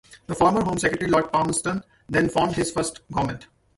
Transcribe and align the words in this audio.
The 0.25 0.33
former 0.33 0.63
Home 0.63 0.79
Secretary, 0.79 1.07
Lord 1.11 1.31
Palmerston, 1.31 1.83
then 2.09 2.27
formed 2.27 2.55
his 2.55 2.71
first 2.71 3.07
government. 3.11 3.45